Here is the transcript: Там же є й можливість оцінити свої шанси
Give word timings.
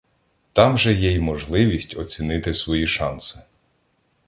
Там 0.53 0.77
же 0.77 0.93
є 0.93 1.11
й 1.11 1.19
можливість 1.19 1.97
оцінити 1.97 2.53
свої 2.53 2.87
шанси 2.87 3.39